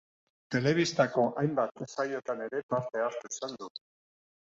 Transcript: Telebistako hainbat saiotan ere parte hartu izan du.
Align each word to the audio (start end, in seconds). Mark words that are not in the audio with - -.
Telebistako 0.55 1.27
hainbat 1.43 1.85
saiotan 1.93 2.45
ere 2.49 2.65
parte 2.75 3.07
hartu 3.07 3.35
izan 3.37 3.59
du. 3.65 3.75